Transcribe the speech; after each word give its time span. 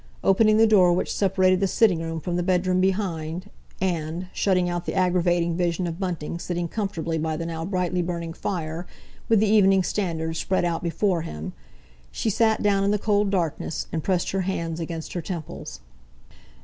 Opening 0.23 0.57
the 0.57 0.65
door 0.65 0.93
which 0.93 1.13
separated 1.13 1.59
the 1.59 1.67
sitting 1.67 2.01
room 2.01 2.19
from 2.19 2.35
the 2.35 2.41
bedroom 2.41 2.81
behind, 2.81 3.51
and—shutting 3.79 4.67
out 4.67 4.87
the 4.87 4.95
aggravating 4.95 5.55
vision 5.55 5.85
of 5.85 5.99
Bunting 5.99 6.39
sitting 6.39 6.67
comfortably 6.67 7.19
by 7.19 7.37
the 7.37 7.45
now 7.45 7.65
brightly 7.65 8.01
burning 8.01 8.33
fire, 8.33 8.87
with 9.29 9.39
the 9.39 9.47
Evening 9.47 9.83
Standard 9.83 10.37
spread 10.37 10.65
out 10.65 10.81
before 10.81 11.21
him—she 11.21 12.31
sat 12.31 12.63
down 12.63 12.83
in 12.83 12.89
the 12.89 12.97
cold 12.97 13.29
darkness, 13.29 13.85
and 13.91 14.03
pressed 14.03 14.31
her 14.31 14.41
hands 14.41 14.79
against 14.79 15.13
her 15.13 15.21
temples. 15.21 15.81